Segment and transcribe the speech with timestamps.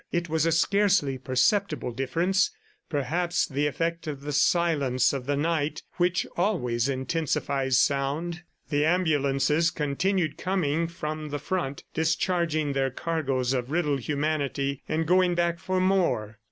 [0.11, 2.49] It was a scarcely perceptible difference,
[2.89, 8.41] perhaps the effect of the silence of the night which always intensifies sound.
[8.71, 15.35] The ambulances continued coming from the front, discharging their cargoes of riddled humanity and going
[15.35, 16.39] back for more.